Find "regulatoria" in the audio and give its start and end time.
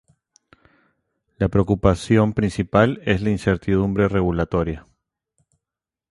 4.07-4.87